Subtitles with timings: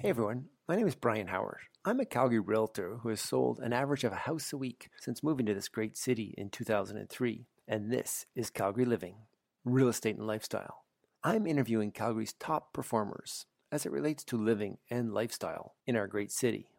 [0.00, 1.60] Hey everyone, my name is Brian Howard.
[1.84, 5.22] I'm a Calgary realtor who has sold an average of a house a week since
[5.22, 9.16] moving to this great city in 2003, and this is Calgary Living,
[9.62, 10.84] Real Estate and Lifestyle.
[11.22, 16.32] I'm interviewing Calgary's top performers as it relates to living and lifestyle in our great
[16.32, 16.70] city.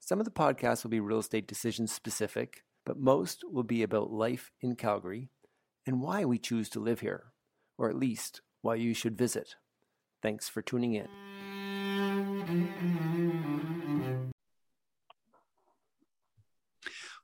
[0.00, 4.10] Some of the podcasts will be real estate decision specific, but most will be about
[4.10, 5.28] life in Calgary
[5.86, 7.26] and why we choose to live here,
[7.78, 9.54] or at least why you should visit.
[10.20, 11.27] Thanks for tuning in.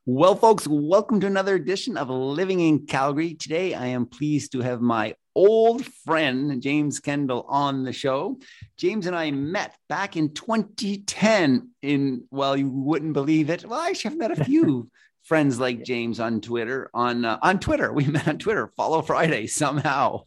[0.06, 3.32] Well, folks, welcome to another edition of Living in Calgary.
[3.32, 8.38] Today, I am pleased to have my old friend, James Kendall, on the show.
[8.76, 13.64] James and I met back in 2010 in, well, you wouldn't believe it.
[13.64, 14.90] Well, I actually have met a few
[15.22, 16.90] friends like James on Twitter.
[16.92, 20.24] On, uh, on Twitter, we met on Twitter, Follow Friday somehow.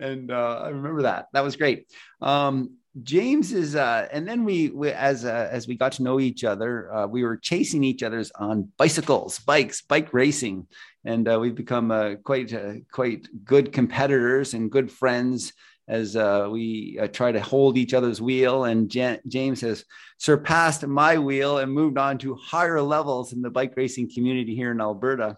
[0.00, 1.26] And uh, I remember that.
[1.34, 1.92] That was great.
[2.22, 6.20] Um, James is, uh, and then we, we as uh, as we got to know
[6.20, 10.68] each other, uh, we were chasing each other's on bicycles, bikes, bike racing,
[11.04, 15.52] and uh, we've become uh, quite uh, quite good competitors and good friends
[15.88, 18.64] as uh, we try to hold each other's wheel.
[18.64, 19.84] And Jan- James has
[20.18, 24.70] surpassed my wheel and moved on to higher levels in the bike racing community here
[24.70, 25.36] in Alberta.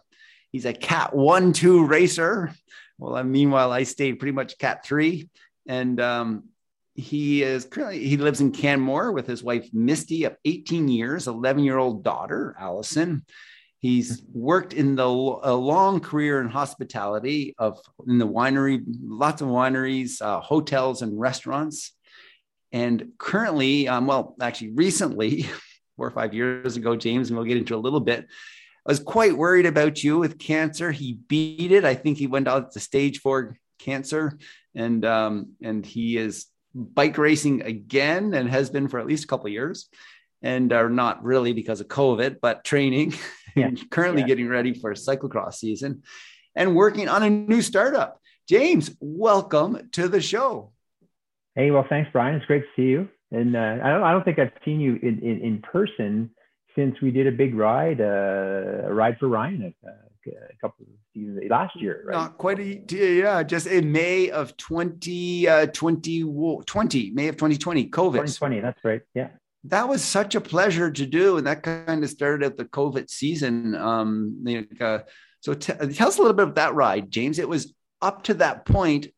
[0.52, 2.52] He's a Cat One Two racer.
[2.98, 5.30] Well, meanwhile, I stayed pretty much Cat Three,
[5.66, 6.44] and um,
[6.96, 11.62] he is currently he lives in Canmore with his wife Misty of 18 years, 11
[11.62, 13.24] year old daughter Allison.
[13.78, 19.48] He's worked in the a long career in hospitality of in the winery, lots of
[19.48, 21.92] wineries, uh, hotels, and restaurants.
[22.72, 25.42] And currently, um, well, actually, recently,
[25.96, 28.26] four or five years ago, James, and we'll get into a little bit.
[28.86, 30.90] I was quite worried about you with cancer.
[30.90, 31.84] He beat it.
[31.84, 34.38] I think he went out to stage four cancer,
[34.74, 39.26] and um, and he is bike racing again and has been for at least a
[39.26, 39.88] couple years
[40.42, 43.14] and are not really because of COVID, but training
[43.56, 43.66] yeah.
[43.66, 44.28] and currently yeah.
[44.28, 46.02] getting ready for cyclocross season
[46.54, 48.20] and working on a new startup.
[48.48, 50.72] James, welcome to the show.
[51.54, 52.34] Hey, well, thanks, Brian.
[52.34, 53.08] It's great to see you.
[53.32, 56.30] And uh, I don't, I don't think I've seen you in, in, in person
[56.76, 59.90] since we did a big ride, uh, a ride for Ryan uh,
[60.26, 62.14] a couple of seasons last year, right?
[62.14, 68.12] Not quite a yeah, just in May of 2020, uh, 20, May of 2020, COVID.
[68.12, 69.02] 2020, that's right.
[69.14, 69.28] Yeah.
[69.64, 71.38] That was such a pleasure to do.
[71.38, 73.74] And that kind of started out the COVID season.
[73.74, 74.44] Um,
[74.80, 74.98] uh,
[75.40, 77.38] so t- tell us a little bit about that ride, James.
[77.38, 79.08] It was up to that point,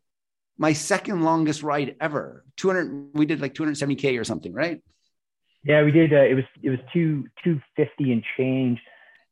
[0.57, 2.45] my second longest ride ever.
[2.57, 4.83] 200, we did like 270K or something, right?
[5.65, 6.13] Yeah, we did.
[6.13, 8.79] Uh, it was, it was two, 250 and change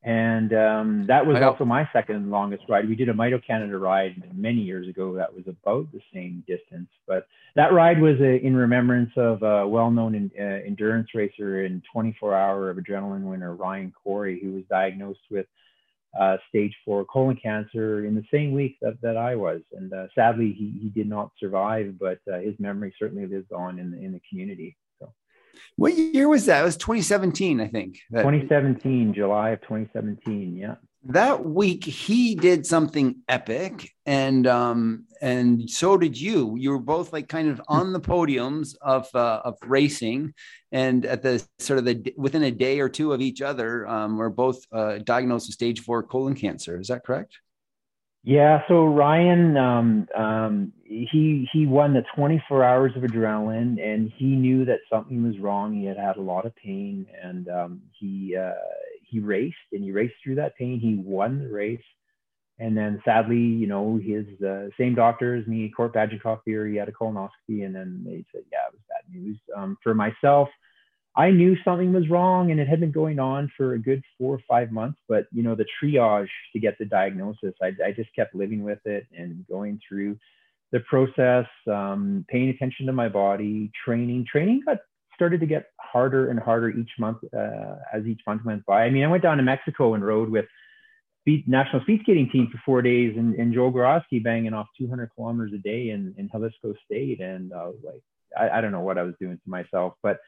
[0.06, 2.88] and um, that was also my second longest ride.
[2.88, 6.88] We did a Mito Canada ride many years ago that was about the same distance.
[7.08, 11.64] But that ride was a, in remembrance of a well known in, uh, endurance racer
[11.64, 15.46] and 24 hour of adrenaline winner, Ryan Correy, who was diagnosed with
[16.16, 19.60] uh, stage four colon cancer in the same week that, that I was.
[19.72, 23.80] And uh, sadly, he, he did not survive, but uh, his memory certainly lives on
[23.80, 24.76] in the, in the community.
[25.76, 26.60] What year was that?
[26.60, 27.98] It was 2017, I think.
[28.10, 30.56] 2017, July of 2017.
[30.56, 30.76] Yeah.
[31.08, 36.56] That week he did something epic, and um, and so did you.
[36.56, 40.34] You were both like kind of on the podiums of uh, of racing,
[40.72, 44.16] and at the sort of the within a day or two of each other, um,
[44.16, 46.80] were both uh, diagnosed with stage four colon cancer.
[46.80, 47.38] Is that correct?
[48.28, 54.34] Yeah, so Ryan, um, um, he he won the 24 hours of adrenaline, and he
[54.34, 55.72] knew that something was wrong.
[55.72, 58.54] He had had a lot of pain, and um, he uh,
[59.04, 60.80] he raced, and he raced through that pain.
[60.80, 61.84] He won the race,
[62.58, 66.74] and then sadly, you know, his uh, same doctor as me, Court Badgekoff here, he
[66.74, 69.38] had a colonoscopy, and then they said, yeah, it was bad news.
[69.56, 70.48] Um, for myself,
[71.16, 74.34] I knew something was wrong and it had been going on for a good four
[74.34, 74.98] or five months.
[75.08, 78.80] But, you know, the triage to get the diagnosis, I, I just kept living with
[78.84, 80.18] it and going through
[80.72, 84.26] the process, um, paying attention to my body, training.
[84.30, 84.78] Training got
[85.14, 88.82] started to get harder and harder each month uh, as each month went by.
[88.82, 90.44] I mean, I went down to Mexico and rode with
[91.22, 93.70] speed, national speed skating team for four days and, and Joel
[94.22, 97.20] banging off 200 kilometers a day in, in Jalisco State.
[97.20, 98.02] And I was like,
[98.38, 100.18] I, I don't know what I was doing to myself, but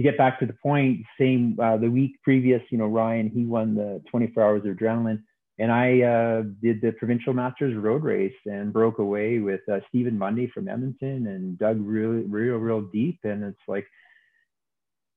[0.00, 3.44] to get back to the point, same uh, the week previous, you know, Ryan he
[3.44, 5.22] won the 24 hours of adrenaline,
[5.58, 10.16] and I uh, did the provincial masters road race and broke away with uh, Stephen
[10.16, 13.86] Mundy from Edmonton and dug real, real, real deep, and it's like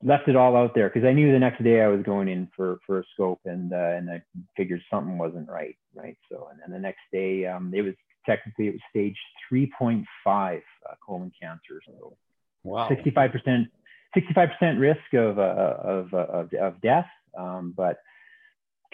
[0.03, 2.49] left it all out there because I knew the next day I was going in
[2.53, 4.21] for for a scope, and uh, and I
[4.57, 6.17] figured something wasn't right, right.
[6.29, 7.93] So and then the next day, um, it was
[8.25, 9.17] technically it was stage
[9.49, 10.59] 3.5 uh,
[11.05, 12.17] colon cancer, so
[12.65, 13.69] wow, 65 percent
[14.15, 17.07] 65% risk of, uh, of, uh, of, of, death,
[17.37, 17.97] um, but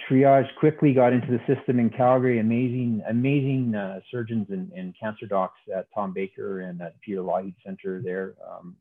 [0.09, 2.39] triage quickly got into the system in Calgary.
[2.39, 7.55] Amazing, amazing uh, surgeons and, and, cancer docs at Tom Baker and at Peter Lougheed
[7.65, 8.35] Center there.
[8.49, 8.75] Um,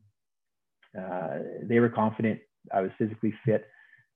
[0.97, 2.39] uh, they were confident
[2.73, 3.67] I was physically fit,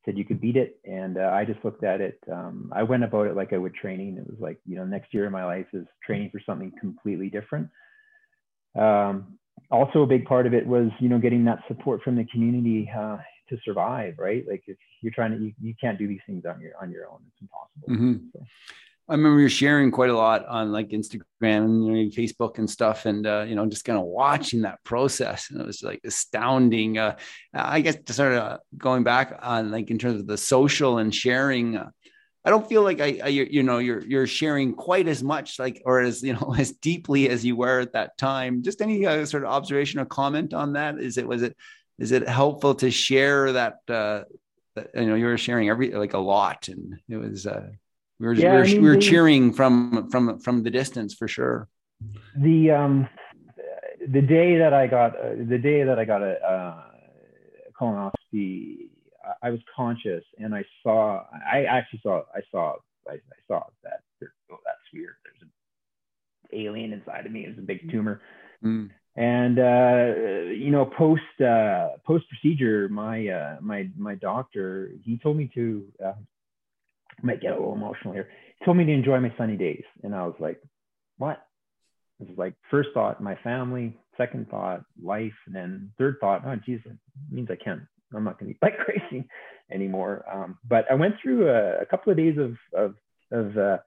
[0.06, 0.80] said you could beat it.
[0.86, 2.20] And uh, I just looked at it.
[2.31, 4.18] Um, I went about it like I would training.
[4.18, 7.30] It was like, you know, next year in my life is training for something completely
[7.30, 7.70] different.
[8.75, 9.38] Um,
[9.71, 12.89] also, a big part of it was, you know, getting that support from the community
[12.95, 13.17] uh,
[13.50, 14.45] to survive, right?
[14.47, 17.07] Like if you're trying to, you, you can't do these things on your on your
[17.07, 17.19] own.
[17.27, 17.88] It's impossible.
[17.89, 18.25] Mm-hmm.
[18.33, 18.45] So.
[19.09, 22.69] I remember you're sharing quite a lot on like Instagram and you know, Facebook and
[22.69, 26.00] stuff, and uh, you know, just kind of watching that process, and it was like
[26.05, 26.97] astounding.
[26.97, 27.17] Uh,
[27.53, 31.13] I guess to sort of going back on like in terms of the social and
[31.13, 31.77] sharing.
[31.77, 31.89] Uh,
[32.45, 35.81] I don't feel like I, I, you know, you're you're sharing quite as much, like
[35.86, 38.63] or as you know, as deeply as you were at that time.
[38.63, 41.00] Just any uh, sort of observation or comment on that?
[41.00, 41.56] Is it was it
[42.00, 43.75] is it helpful to share that?
[43.88, 44.24] Uh,
[44.75, 47.45] that you know, you were sharing every like a lot, and it was.
[47.48, 47.69] Uh,
[48.19, 51.13] we were, yeah, we were, I mean, we were cheering from from from the distance
[51.13, 51.68] for sure.
[52.38, 53.10] The um,
[54.07, 56.84] the day that I got uh, the day that I got a uh,
[57.80, 58.82] colonoscopy,
[59.44, 61.24] I was conscious and I saw.
[61.51, 62.24] I actually saw.
[62.34, 62.75] I saw.
[63.07, 64.01] I, I saw that.
[64.51, 65.16] Oh, that's weird.
[65.24, 67.45] There's an alien inside of me.
[67.48, 68.22] It's a big tumor.
[68.63, 68.90] Mm.
[69.16, 75.38] And uh, you know, post uh, post procedure, my uh, my my doctor he told
[75.38, 76.13] me to uh,
[77.22, 78.30] might get a little emotional here.
[78.60, 79.84] He told me to enjoy my sunny days.
[80.04, 80.62] And I was like,
[81.18, 81.46] what?
[82.19, 86.56] It was like first thought, my family, second thought, life, and then third thought, oh
[86.66, 86.98] geez, it
[87.31, 87.81] means I can't,
[88.15, 89.27] I'm not gonna be bike racing
[89.71, 90.25] anymore.
[90.31, 92.95] Um, but I went through a, a, couple of days of of,
[93.31, 93.77] of uh,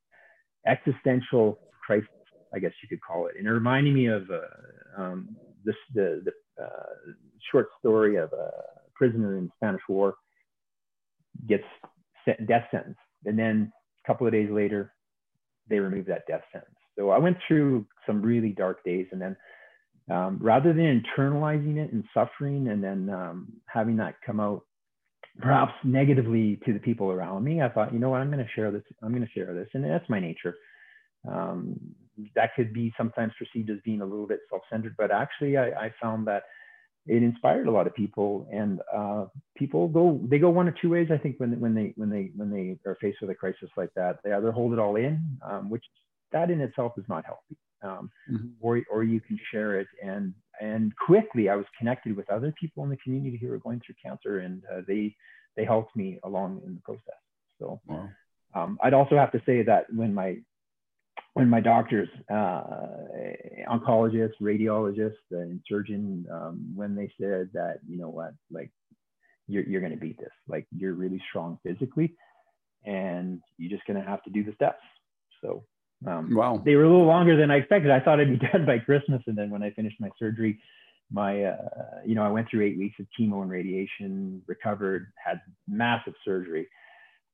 [0.67, 2.09] existential crisis,
[2.55, 3.35] I guess you could call it.
[3.39, 7.13] And it reminded me of uh, um, this the, the uh,
[7.51, 8.51] short story of a
[8.95, 10.15] prisoner in the Spanish War
[11.47, 11.65] gets
[12.49, 12.97] death sentence
[13.27, 14.93] and then a couple of days later,
[15.69, 16.77] they remove that death sentence.
[16.97, 19.37] So I went through some really dark days, and then
[20.11, 24.63] um, rather than internalizing it and suffering, and then um, having that come out
[25.39, 28.51] perhaps negatively to the people around me, I thought, you know what, I'm going to
[28.55, 28.83] share this.
[29.03, 30.57] I'm going to share this, and that's my nature.
[31.29, 31.79] Um,
[32.35, 35.95] that could be sometimes perceived as being a little bit self-centered, but actually, I, I
[36.01, 36.45] found that
[37.07, 39.27] it inspired a lot of people and uh,
[39.57, 42.31] people go they go one or two ways i think when, when they when they
[42.37, 45.21] when they are faced with a crisis like that they either hold it all in
[45.49, 45.85] um, which
[46.33, 47.57] that in itself is not healthy
[47.87, 48.47] um, mm-hmm.
[48.61, 52.83] or, or you can share it and and quickly i was connected with other people
[52.85, 55.15] in the community who were going through cancer and uh, they
[55.57, 57.21] they helped me along in the process
[57.61, 58.09] so wow.
[58.55, 60.37] um, i'd also have to say that when my
[61.37, 62.63] when my doctors, uh,
[63.69, 68.71] oncologist, radiologist, and surgeon, um, when they said that, you know what, like
[69.47, 72.17] you're, you're going to beat this, like you're really strong physically
[72.87, 74.81] and you're just going to have to do the steps.
[75.43, 75.63] So,
[76.07, 77.91] um, wow, they were a little longer than I expected.
[77.91, 79.23] I thought I'd be done by Christmas.
[79.27, 80.59] And then when I finished my surgery,
[81.11, 85.41] my, uh, you know, I went through eight weeks of chemo and radiation, recovered, had
[85.69, 86.69] massive surgery.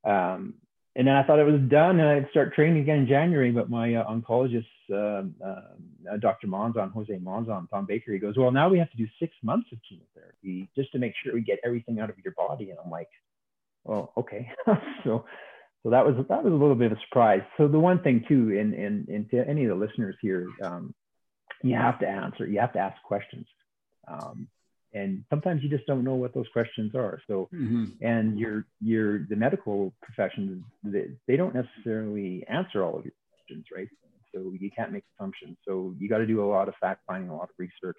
[0.05, 0.55] Um,
[0.95, 3.51] and then I thought it was done, and I'd start training again in January.
[3.51, 6.49] But my uh, oncologist, uh, uh, Dr.
[6.49, 9.69] Monzon, Jose Monzon, Tom Baker, he goes, "Well, now we have to do six months
[9.73, 12.91] of chemotherapy just to make sure we get everything out of your body." And I'm
[12.91, 13.09] like,
[13.85, 14.51] "Well, okay."
[15.05, 15.25] so,
[15.83, 17.43] so that was that was a little bit of a surprise.
[17.57, 20.95] So the one thing too, in in, in to any of the listeners here, um,
[21.63, 22.47] you have to answer.
[22.47, 23.47] You have to ask questions.
[24.07, 24.49] Um,
[24.95, 27.85] and sometimes you just don't know what those questions are so mm-hmm.
[28.01, 33.65] and your your the medical profession, they, they don't necessarily answer all of your questions
[33.75, 33.89] right
[34.35, 37.31] so you can't make assumptions so you got to do a lot of fact finding
[37.31, 37.97] a lot of research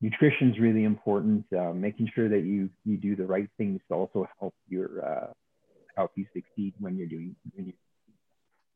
[0.00, 3.94] nutrition is really important uh, making sure that you you do the right things to
[3.94, 5.32] also help your uh,
[6.00, 7.74] help you succeed when you're doing when you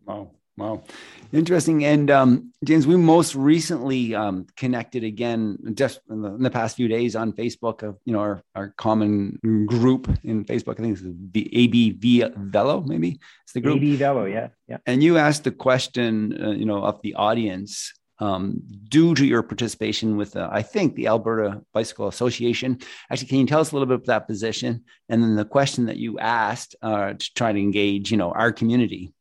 [0.07, 0.85] wow Wow,
[1.33, 1.85] interesting.
[1.85, 6.77] And um, James, we most recently um, connected again just in the, in the, past
[6.77, 7.83] few days on Facebook.
[7.83, 10.79] Of you know our, our common group in Facebook.
[10.79, 11.99] I think it's the AB
[12.37, 13.79] Velo, maybe it's the group.
[13.79, 14.79] AB Velo, yeah, yeah.
[14.87, 19.43] And you asked the question, uh, you know, of the audience um, due to your
[19.43, 22.79] participation with, uh, I think, the Alberta Bicycle Association.
[23.11, 25.87] Actually, can you tell us a little bit about that position, and then the question
[25.87, 29.13] that you asked uh, to try to engage, you know, our community?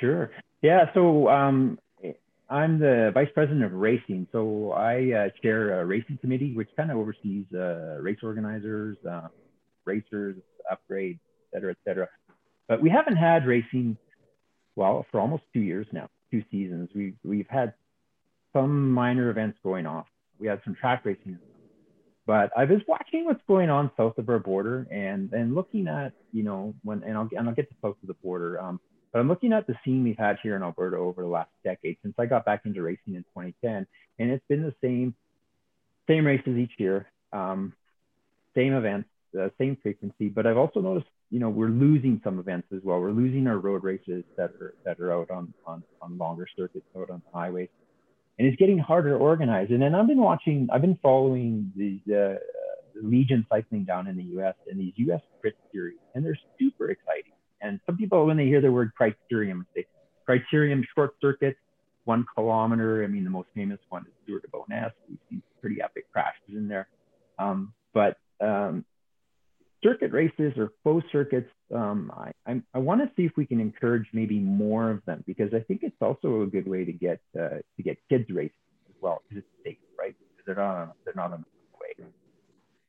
[0.00, 0.30] Sure.
[0.62, 1.78] Yeah, so um,
[2.48, 4.26] I'm the vice president of racing.
[4.32, 9.28] So I uh, chair a racing committee, which kind of oversees uh, race organizers, uh,
[9.84, 10.36] racers,
[10.72, 11.18] upgrades,
[11.52, 12.08] et cetera, et cetera.
[12.68, 13.96] But we haven't had racing,
[14.76, 16.88] well, for almost two years now, two seasons.
[16.94, 17.74] We've, we've had
[18.54, 20.06] some minor events going off.
[20.38, 21.38] We had some track racing,
[22.26, 26.12] but I was watching what's going on south of our border and and looking at
[26.32, 28.58] you know when and I'll and I'll get to south of the border.
[28.60, 28.80] Um,
[29.12, 31.98] but I'm looking at the scene we've had here in Alberta over the last decade
[32.02, 33.86] since I got back into racing in 2010,
[34.18, 35.14] and it's been the same
[36.08, 37.72] same races each year, um,
[38.54, 39.08] same events,
[39.40, 40.28] uh, same frequency.
[40.28, 43.00] But I've also noticed you know we're losing some events as well.
[43.00, 46.86] We're losing our road races that are that are out on on on longer circuits
[46.96, 47.68] out on the highway
[48.38, 49.68] and it's getting harder to organize.
[49.70, 52.38] And then I've been watching, I've been following the uh,
[53.02, 54.54] Legion cycling down in the U.S.
[54.70, 55.20] and these U.S.
[55.40, 57.32] crit series, and they're super exciting.
[57.60, 59.86] And some people, when they hear the word criterium, say
[60.28, 61.58] criterium short circuits,
[62.04, 63.02] one kilometer.
[63.04, 64.92] I mean, the most famous one is Tour de Bowness.
[65.08, 66.88] We've seen pretty epic crashes in there.
[67.38, 68.84] Um, but um,
[69.82, 73.60] circuit races or closed circuits, um, I, I, I want to see if we can
[73.60, 77.20] encourage maybe more of them because I think it's also a good way to get
[77.38, 78.50] uh, to get kids racing
[78.88, 80.14] as well because it's safe, right?
[80.18, 82.08] Because they're not on, they're not on the way.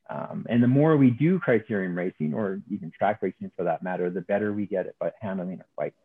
[0.08, 4.08] Um, and the more we do criterium racing or even track racing for that matter,
[4.08, 5.96] the better we get at handling our bikes.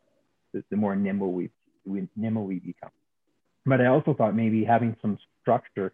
[0.53, 1.50] The, the more nimble we,
[1.85, 2.89] we nimble we become.
[3.65, 5.93] But I also thought maybe having some structure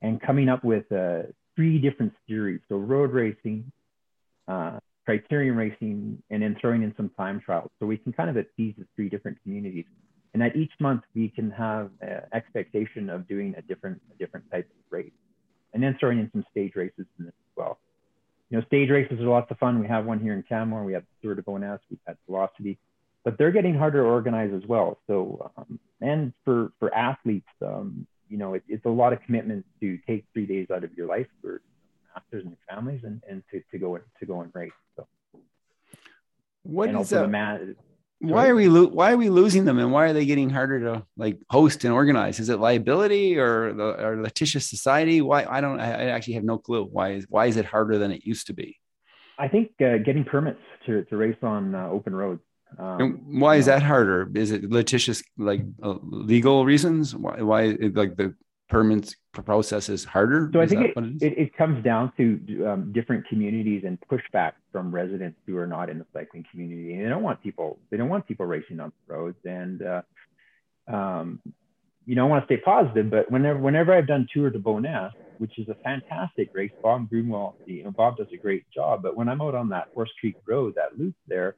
[0.00, 1.22] and coming up with uh,
[1.54, 2.60] three different series.
[2.68, 3.70] So road racing,
[4.48, 7.70] uh, criterium racing, and then throwing in some time trials.
[7.78, 9.84] So we can kind of appease the three different communities.
[10.32, 14.50] And at each month, we can have an expectation of doing a different, a different
[14.50, 15.12] type of race.
[15.72, 17.78] And then throwing in some stage races as well.
[18.50, 19.80] You know, stage races are lots of fun.
[19.80, 20.84] We have one here in Canmore.
[20.84, 21.80] We have the Tour de Bowness.
[21.90, 22.78] We've had Velocity,
[23.24, 24.98] but they're getting harder to organize as well.
[25.06, 29.64] So, um, and for for athletes, um, you know, it, it's a lot of commitment
[29.80, 31.62] to take three days out of your life for
[32.14, 34.72] masters and their families and, and to, to go to go and race.
[34.96, 35.06] So
[36.62, 37.28] what and is that?
[37.28, 37.76] Man,
[38.20, 40.80] why are we lo- why are we losing them and why are they getting harder
[40.80, 42.40] to like host and organize?
[42.40, 45.20] Is it liability or the or litigious society?
[45.20, 46.84] Why I don't I actually have no clue.
[46.84, 48.78] Why is why is it harder than it used to be?
[49.38, 52.40] I think uh, getting permits to, to race on uh, open roads.
[52.78, 54.30] Um, why is that harder?
[54.34, 57.14] Is it litigious, like uh, legal reasons?
[57.14, 58.34] Why, why, like the
[58.68, 60.50] permits process is harder?
[60.52, 64.52] So I think it, it, it, it, comes down to um, different communities and pushback
[64.72, 66.94] from residents who are not in the cycling community.
[66.94, 69.38] And they don't want people, they don't want people racing on the roads.
[69.44, 70.02] And, uh,
[70.88, 71.40] um,
[72.06, 75.12] you know, I want to stay positive, but whenever, whenever I've done Tour de Bowness,
[75.38, 79.02] which is a fantastic race, Bob Grunwald, you know, Bob does a great job.
[79.02, 81.56] But when I'm out on that Horse Creek Road, that loop there,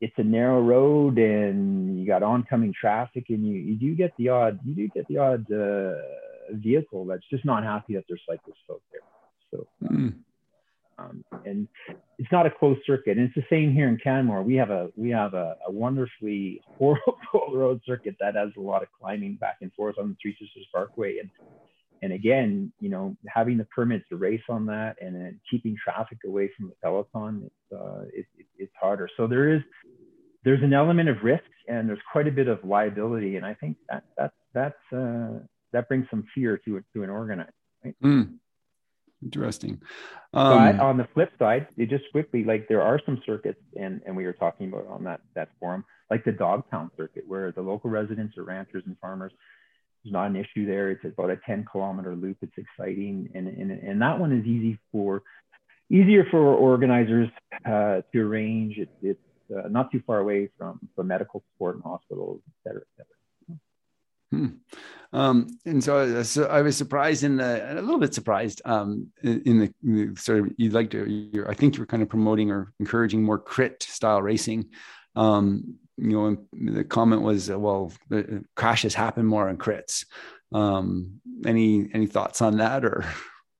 [0.00, 4.28] it's a narrow road and you got oncoming traffic and you, you do get the
[4.28, 5.94] odd you do get the odd uh,
[6.52, 9.00] vehicle that's just not happy that there's cyclists out there.
[9.50, 10.14] So mm.
[10.98, 11.68] um, and
[12.18, 13.16] it's not a closed circuit.
[13.16, 14.42] And it's the same here in canmore.
[14.42, 18.82] We have a we have a, a wonderfully horrible road circuit that has a lot
[18.82, 21.18] of climbing back and forth on the three sisters parkway.
[21.18, 21.30] And
[22.02, 26.18] and again, you know, having the permits to race on that and then keeping traffic
[26.26, 29.08] away from the peloton, it's, uh, it, it, it's harder.
[29.16, 29.62] So there is,
[30.44, 33.36] there's an element of risk and there's quite a bit of liability.
[33.36, 35.40] And I think that, that, that's, uh,
[35.72, 37.52] that brings some fear to to an organizer.
[37.84, 37.94] Right?
[38.02, 38.38] Mm.
[39.22, 39.80] Interesting.
[40.32, 44.00] Um, but on the flip side, it just quickly, like there are some circuits and,
[44.06, 47.60] and we were talking about on that, that forum, like the Dogtown circuit where the
[47.60, 49.32] local residents or ranchers and farmers
[50.04, 50.90] not an issue there.
[50.90, 52.38] It's about a 10 kilometer loop.
[52.42, 53.30] It's exciting.
[53.34, 55.22] And, and, and that one is easy for,
[55.90, 57.28] easier for organizers
[57.64, 58.78] uh, to arrange.
[58.78, 59.20] It, it's
[59.56, 63.14] uh, not too far away from, from medical support and hospitals, et cetera, et cetera.
[64.30, 64.46] Hmm.
[65.12, 69.42] Um, and so, so, I was surprised in the, a little bit surprised um, in,
[69.46, 72.50] in the, the, sort of, you'd like to, I think you were kind of promoting
[72.50, 74.66] or encouraging more crit style racing.
[75.16, 77.92] Um, you know, the comment was, uh, well,
[78.54, 80.04] crashes happen more in crits.
[80.52, 83.04] Um, any any thoughts on that, or?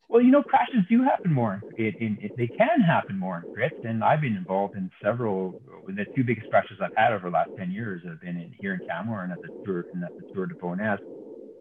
[0.09, 1.62] Well, you know, crashes do happen more.
[1.76, 5.61] It, it, they can happen more in crits, and I've been involved in several.
[5.87, 8.73] The two biggest crashes I've had over the last ten years have been in, here
[8.75, 11.00] in Canmore and at the Tour and at the Tour de Bowness.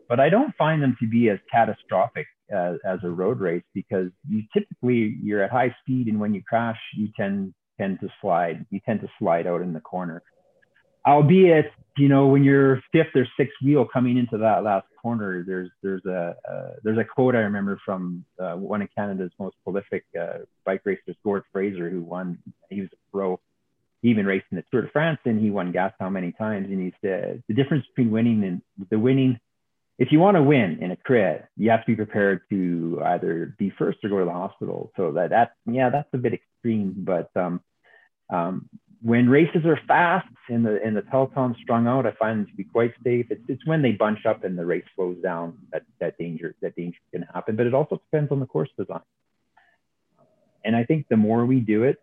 [0.07, 4.07] But I don't find them to be as catastrophic as, as a road race because
[4.29, 8.65] you typically you're at high speed, and when you crash, you tend tend to slide.
[8.69, 10.23] You tend to slide out in the corner
[11.07, 15.69] albeit you know when you're fifth or sixth wheel coming into that last corner there's
[15.81, 20.05] there's a uh, there's a quote i remember from uh, one of canada's most prolific
[20.19, 22.37] uh, bike racers gord fraser who won
[22.69, 23.39] he was a pro
[24.01, 26.81] he even raced in the tour de france and he won gastown many times and
[26.81, 28.61] he said the difference between winning and
[28.91, 29.39] the winning
[29.99, 33.55] if you want to win in a crit you have to be prepared to either
[33.57, 34.91] be first or go to the hospital.
[34.95, 37.61] So that that yeah that's a bit extreme but um
[38.29, 38.69] um
[39.01, 42.55] when races are fast and the and the peloton's strung out, I find them to
[42.55, 43.27] be quite safe.
[43.29, 46.75] It's it's when they bunch up and the race slows down that that danger that
[46.75, 47.55] danger can happen.
[47.55, 49.01] But it also depends on the course design.
[50.63, 52.01] And I think the more we do it,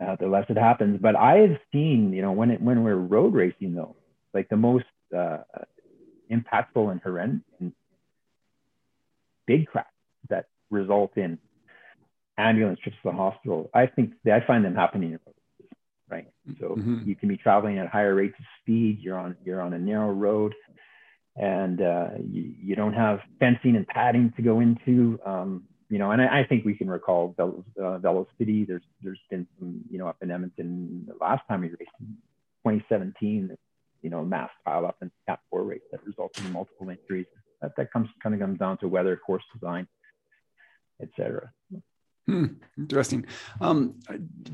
[0.00, 0.98] uh, the less it happens.
[1.00, 3.96] But I have seen, you know, when it when we're road racing though,
[4.34, 4.86] like the most
[5.16, 5.38] uh,
[6.30, 7.72] impactful and horrendous and
[9.46, 9.88] big cracks
[10.28, 11.38] that result in
[12.38, 13.70] ambulance trips to the hospital.
[13.74, 15.18] I think I find them happening
[16.10, 16.26] right?
[16.60, 17.00] So mm-hmm.
[17.04, 18.98] you can be traveling at higher rates of speed.
[19.00, 20.54] You're on you're on a narrow road,
[21.36, 25.18] and uh, you, you don't have fencing and padding to go into.
[25.24, 28.64] Um, you know, and I, I, think we can recall Vel- uh, Velocity.
[28.64, 32.16] There's there's been some you know up in Edmonton the last time we raced in
[32.64, 33.56] 2017.
[34.02, 37.26] You know, mass pile up in Cat Four race that resulted in multiple injuries.
[37.60, 39.86] That that comes kind of comes down to weather, course design,
[41.02, 41.52] etc.
[42.30, 42.46] Hmm,
[42.78, 43.26] interesting.
[43.60, 43.96] Um,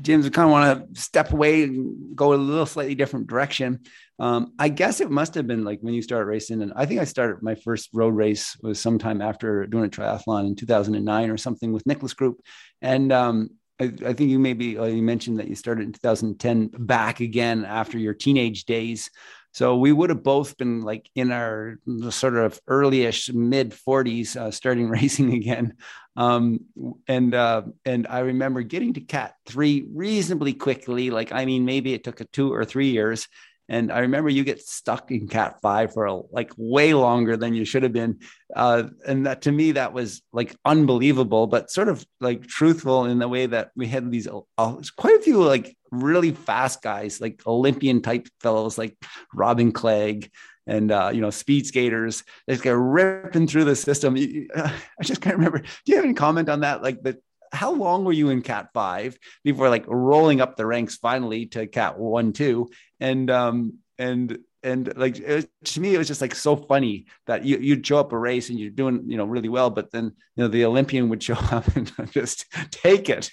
[0.01, 3.81] James, I kind of want to step away and go a little slightly different direction.
[4.17, 6.99] Um, I guess it must have been like when you started racing, and I think
[6.99, 11.37] I started my first road race was sometime after doing a triathlon in 2009 or
[11.37, 12.41] something with Nicholas Group,
[12.81, 16.71] and um, I, I, think you maybe uh, you mentioned that you started in 2010
[16.79, 19.11] back again after your teenage days.
[19.53, 24.51] So we would have both been like in our sort of earlyish mid 40s, uh,
[24.51, 25.75] starting racing again.
[26.15, 26.61] Um,
[27.07, 31.09] and uh, and I remember getting to Cat three reasonably quickly.
[31.11, 33.27] Like I mean, maybe it took a two or three years,
[33.69, 37.53] and I remember you get stuck in Cat Five for a, like way longer than
[37.53, 38.19] you should have been.
[38.55, 43.19] Uh, and that to me, that was like unbelievable, but sort of like truthful in
[43.19, 47.41] the way that we had these uh, quite a few like really fast guys, like
[47.45, 48.95] Olympian type fellows like
[49.33, 50.31] Robin Clegg
[50.65, 54.15] and uh, you know speed skaters they just get ripping through the system.
[54.55, 55.59] I just can't remember.
[55.59, 56.83] Do you have any comment on that?
[56.83, 57.19] Like the
[57.51, 61.67] how long were you in cat five before like rolling up the ranks finally to
[61.67, 62.69] cat one two?
[62.99, 67.45] And um and and like was, to me it was just like so funny that
[67.45, 70.05] you you'd show up a race and you're doing you know really well but then
[70.35, 73.29] you know the olympian would show up and just take it.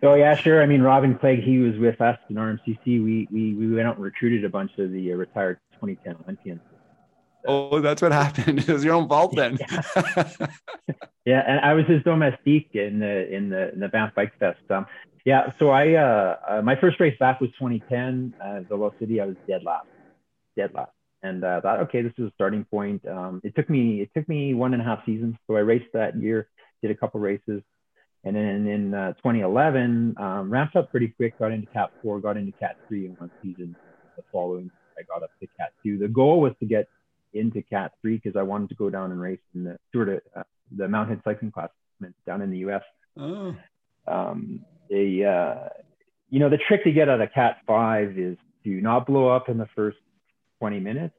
[0.00, 0.62] So yeah sure.
[0.62, 3.96] I mean robin clegg he was with us in rmcc we we, we went out
[3.96, 6.60] and recruited a bunch of the uh, retired 2010 olympians
[7.46, 8.58] Oh, that's what happened.
[8.68, 9.58] It was your own fault then.
[9.70, 10.36] yeah.
[11.24, 14.60] yeah, and I was his domestique in the in the in the Banff Bike Fest.
[14.70, 14.86] Um,
[15.24, 19.20] yeah, so I uh, uh, my first race back was 2010, uh, Velocity.
[19.20, 19.88] I was dead last,
[20.56, 23.06] dead last, and uh, thought, okay, this is a starting point.
[23.08, 25.34] Um, it took me it took me one and a half seasons.
[25.46, 26.48] So I raced that year,
[26.80, 27.62] did a couple races,
[28.22, 31.38] and then in uh, 2011, um, ramped up pretty quick.
[31.38, 33.74] Got into Cat Four, got into Cat Three in one season.
[34.16, 35.98] The following, I got up to Cat Two.
[35.98, 36.88] The goal was to get
[37.38, 40.20] into Cat Three because I wanted to go down and race in the sort of
[40.34, 40.42] uh,
[40.76, 41.70] the Mountain Cycling Class
[42.26, 42.82] down in the U.S.
[43.18, 43.56] Oh.
[44.06, 45.68] Um, they, uh,
[46.30, 49.48] you know, the trick to get out of Cat Five is to not blow up
[49.48, 49.98] in the first
[50.58, 51.14] 20 minutes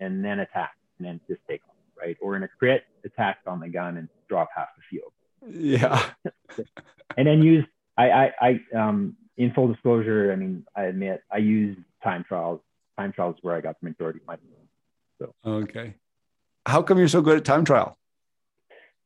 [0.00, 2.16] and then attack and then just take off, right?
[2.20, 5.12] Or in a crit, attack on the gun and drop half the field.
[5.48, 6.10] Yeah.
[7.16, 7.64] and then use
[7.96, 12.60] I, I, I um in full disclosure, I mean, I admit I use time trials.
[12.98, 14.36] Time trials where I got the majority of my
[15.18, 15.94] so okay,
[16.66, 17.98] how come you're so good at time trial?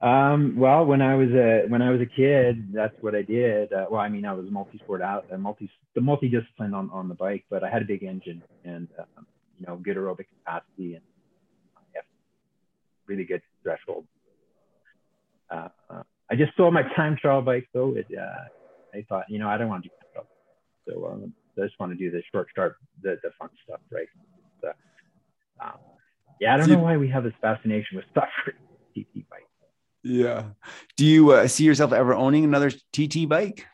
[0.03, 3.73] Um, well, when I was a when I was a kid, that's what I did.
[3.73, 7.15] Uh, well, I mean, I was multi-sport out, uh, multi the multi-discipline on, on the
[7.15, 9.27] bike, but I had a big engine and um,
[9.61, 11.05] you know good aerobic capacity and
[11.95, 12.01] yeah,
[13.07, 14.05] really good threshold.
[15.49, 17.95] Uh, uh, I just sold my time trial bike though.
[17.95, 20.27] It, uh, I thought, you know, I don't want to do time trial,
[20.89, 24.09] so um, I just want to do the short, sharp, the, the fun stuff, right?
[24.61, 24.73] So,
[25.63, 25.79] um,
[26.41, 28.57] yeah, I don't know why we have this fascination with suffering
[28.95, 29.47] TT bike.
[30.03, 30.45] Yeah.
[30.97, 33.67] Do you uh, see yourself ever owning another TT bike?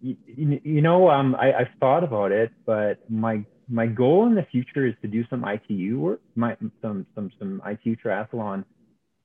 [0.00, 0.16] You,
[0.62, 4.86] you know, um, I, I've thought about it, but my my goal in the future
[4.86, 8.64] is to do some ITU work, my, some some some ITU triathlon,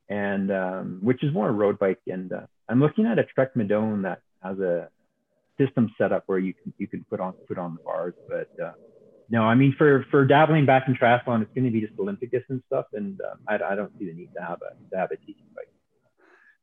[0.08, 2.00] and um, which is more a road bike.
[2.06, 4.88] And uh, I'm looking at a Trek Madone that has a
[5.58, 8.48] system set up where you can you can put on put on the bars, but
[8.60, 8.72] uh,
[9.32, 12.30] no, I mean for for dabbling back in triathlon, it's going to be just Olympic
[12.30, 15.10] distance stuff, and um, I, I don't see the need to have a to have
[15.10, 15.68] a teaching bike.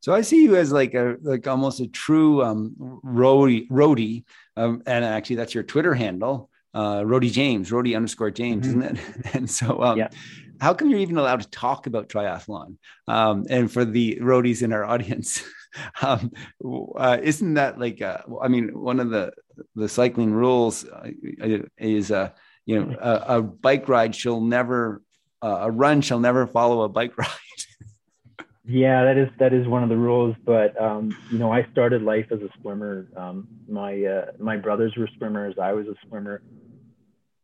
[0.01, 4.23] So I see you as like a like almost a true um, roadie, roadie,
[4.55, 8.81] um, and actually that's your Twitter handle, uh, Roadie James, Roadie underscore James, mm-hmm.
[8.83, 9.25] isn't it?
[9.33, 10.09] and so, um, yeah.
[10.61, 12.77] how come you're even allowed to talk about triathlon?
[13.07, 15.43] Um, and for the roadies in our audience,
[16.03, 16.31] um,
[16.95, 19.33] uh, isn't that like uh, I mean one of the
[19.75, 21.09] the cycling rules uh,
[21.79, 22.29] is uh,
[22.69, 25.01] you know, a, a bike ride shall never,
[25.41, 27.29] uh, a run shall never follow a bike ride.
[28.63, 30.35] Yeah, that is that is one of the rules.
[30.45, 33.07] But um, you know, I started life as a swimmer.
[33.17, 35.55] Um, my uh, my brothers were swimmers.
[35.59, 36.43] I was a swimmer.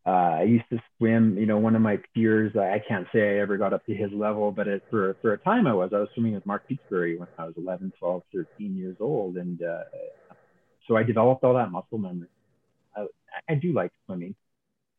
[0.06, 1.36] Uh, I used to swim.
[1.40, 2.56] You know, one of my peers.
[2.56, 5.40] I can't say I ever got up to his level, but it, for for a
[5.40, 5.90] time I was.
[5.92, 9.60] I was swimming with Mark Tewksbury when I was 11, 12, 13 years old, and
[9.64, 9.86] uh,
[10.88, 12.28] so I developed all that muscle memory.
[12.96, 13.08] I,
[13.50, 14.36] I do like swimming.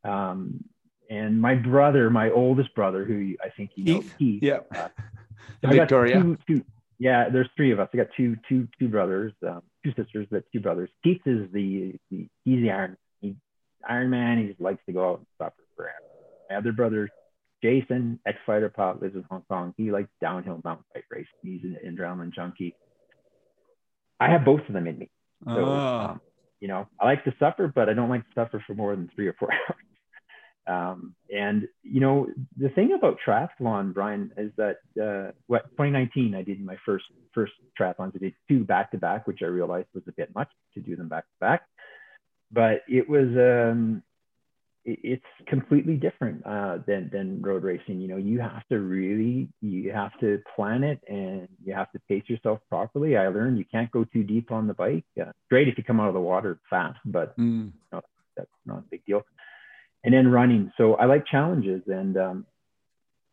[0.07, 0.65] Um,
[1.09, 4.89] and my brother, my oldest brother, who I think you know, Keith, Keith yeah, uh,
[5.63, 6.21] Victoria.
[6.21, 6.65] Two, two,
[6.99, 7.89] yeah, there's three of us.
[7.93, 10.91] I got two, two, two brothers, um, two sisters, but two brothers.
[11.05, 13.37] Keith is the, the he's the Iron, he,
[13.89, 14.39] Iron Man.
[14.39, 15.95] He likes to go out and suffer forever.
[16.51, 17.09] My other brother,
[17.63, 19.75] Jason, ex-fighter pilot, lives in Hong Kong.
[19.77, 21.27] He likes downhill mountain bike racing.
[21.43, 22.75] He's an adrenaline junkie.
[24.19, 25.11] I have both of them in me.
[25.45, 26.09] So, oh.
[26.11, 26.21] um,
[26.61, 29.11] you know, I like to suffer, but I don't like to suffer for more than
[29.15, 29.86] three or four hours.
[30.67, 36.43] Um, and you know, the thing about triathlon, Brian, is that uh, what 2019 I
[36.43, 38.17] did my first first triathlons.
[38.17, 40.97] I did two back to back, which I realized was a bit much to do
[40.97, 41.63] them back to back.
[42.51, 44.03] But it was um,
[44.85, 48.01] it, it's completely different uh, than than road racing.
[48.01, 52.01] You know, you have to really you have to plan it and you have to
[52.09, 53.17] pace yourself properly.
[53.17, 55.05] I learned you can't go too deep on the bike.
[55.21, 57.67] Uh, great if you come out of the water fast, but mm.
[57.67, 58.01] you know,
[58.37, 59.23] that's not a big deal
[60.07, 60.73] and then running.
[60.79, 62.47] So I like challenges, and um,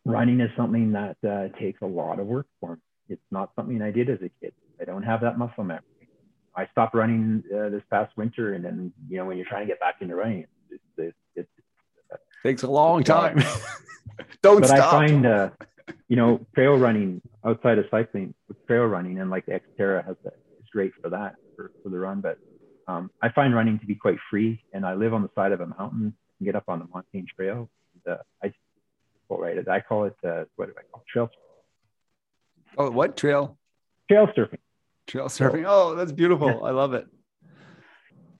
[0.04, 2.82] running is something that uh, takes a lot of work for me.
[3.08, 4.52] It's not something I did as a kid.
[4.80, 5.82] I don't have that muscle memory.
[6.56, 9.72] I stopped running uh, this past winter, and then you know when you're trying to
[9.72, 11.48] get back into running, it, it, it,
[12.10, 13.40] it takes a long time.
[14.42, 14.94] don't but stop.
[14.94, 15.50] I find uh,
[16.08, 18.34] you know trail running outside of cycling,
[18.66, 20.34] trail running, and like Xterra has that.
[20.58, 22.38] It's great for that for, for the run, but
[22.88, 25.60] um, I find running to be quite free, and I live on the side of
[25.60, 27.70] a mountain get up on the Montane Trail.
[28.06, 28.52] And, uh, I
[29.30, 29.68] right it.
[29.68, 31.10] I call it uh, what do I call it?
[31.10, 31.30] trail?
[32.76, 33.58] Oh, what trail?
[34.10, 34.58] Trail surfing.
[35.06, 35.64] Trail surfing.
[35.66, 36.64] Oh, that's beautiful.
[36.64, 37.06] I love it.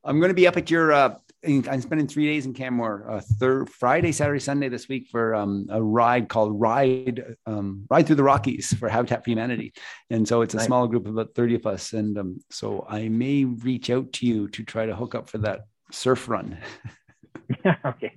[0.04, 0.92] I'm going to be up at your.
[0.92, 5.34] Uh, I'm spending three days in Canmore, uh, third Friday, Saturday, Sunday this week for
[5.34, 9.74] um, a ride called Ride um, Ride Through the Rockies for Habitat for Humanity,
[10.08, 10.66] and so it's a nice.
[10.66, 14.26] small group of about 30 of us, and um, so I may reach out to
[14.26, 16.58] you to try to hook up for that surf run.
[17.86, 18.12] okay.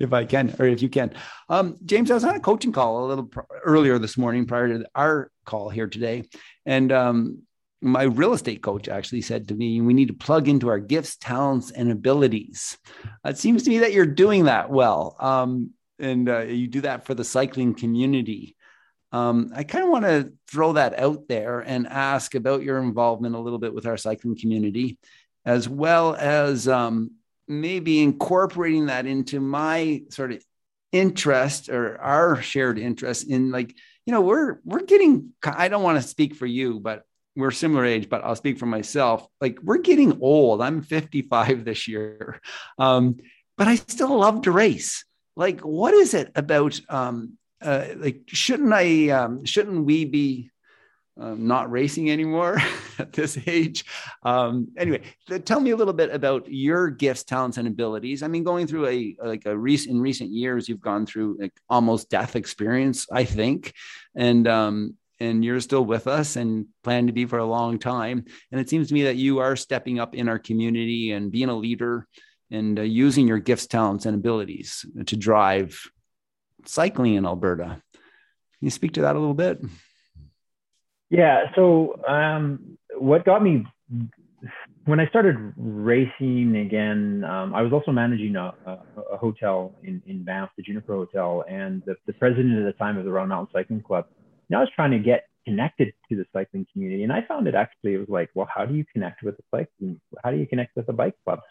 [0.00, 1.14] If I can, or if you can.
[1.48, 4.66] Um, James, I was on a coaching call a little pr- earlier this morning prior
[4.68, 6.24] to our call here today.
[6.66, 7.42] And um,
[7.80, 11.16] my real estate coach actually said to me, we need to plug into our gifts,
[11.16, 12.78] talents, and abilities.
[13.24, 15.16] It seems to me that you're doing that well.
[15.20, 18.56] Um, and uh, you do that for the cycling community.
[19.12, 23.34] Um, I kind of want to throw that out there and ask about your involvement
[23.34, 24.98] a little bit with our cycling community,
[25.44, 27.12] as well as um,
[27.50, 30.42] maybe incorporating that into my sort of
[30.92, 33.74] interest or our shared interest in like
[34.06, 37.04] you know we're we're getting i don't want to speak for you but
[37.36, 39.26] we're similar age but i'll speak for myself.
[39.40, 40.60] Like we're getting old.
[40.60, 42.40] I'm 55 this year.
[42.78, 43.16] Um,
[43.56, 45.04] but i still love to race.
[45.36, 50.50] Like what is it about um, uh, like shouldn't i um, shouldn't we be
[51.18, 52.58] um, not racing anymore
[52.98, 53.84] at this age.
[54.22, 55.02] Um, anyway,
[55.44, 58.22] tell me a little bit about your gifts, talents, and abilities.
[58.22, 61.52] I mean, going through a like a recent in recent years, you've gone through like
[61.68, 63.74] almost death experience, I think,
[64.14, 68.24] and um, and you're still with us and plan to be for a long time.
[68.50, 71.50] And it seems to me that you are stepping up in our community and being
[71.50, 72.06] a leader
[72.50, 75.80] and uh, using your gifts, talents, and abilities to drive
[76.64, 77.82] cycling in Alberta.
[77.92, 79.60] Can you speak to that a little bit?
[81.10, 81.52] Yeah.
[81.54, 83.66] So, um, what got me
[84.86, 88.78] when I started racing again, um, I was also managing a, a,
[89.12, 92.96] a, hotel in, in Banff, the Juniper Hotel, and the, the president at the time
[92.96, 94.06] of the Rundle Mountain Cycling Club.
[94.48, 97.54] And I was trying to get connected to the cycling community, and I found it
[97.54, 100.00] actually it was like, well, how do you connect with the cycling?
[100.24, 101.42] How do you connect with the bike clubs?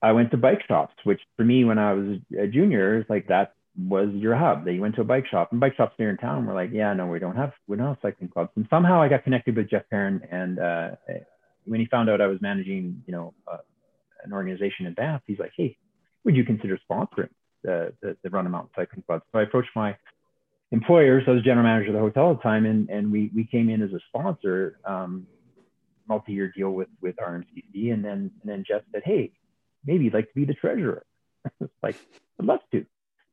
[0.00, 3.28] I went to bike shops, which for me, when I was a junior, is like
[3.28, 3.52] that
[3.86, 6.16] was your hub that you went to a bike shop and bike shops near in
[6.16, 8.50] town were like, yeah, no, we don't have, we don't have cycling clubs.
[8.56, 10.20] And somehow I got connected with Jeff Perrin.
[10.30, 10.90] And uh,
[11.64, 13.58] when he found out I was managing, you know, uh,
[14.24, 15.76] an organization in Banff he's like, hey,
[16.24, 17.28] would you consider sponsoring
[17.62, 19.22] the, the, the Rundle Mountain Cycling Club?
[19.32, 19.96] So I approached my
[20.72, 21.22] employer.
[21.24, 22.66] So I was general manager of the hotel at the time.
[22.66, 25.26] And, and we, we came in as a sponsor, um,
[26.08, 27.92] multi-year deal with, with RMCC.
[27.92, 29.30] And then, and then Jeff said, hey,
[29.86, 31.04] maybe you'd like to be the treasurer.
[31.82, 31.94] like,
[32.40, 32.84] I'd love to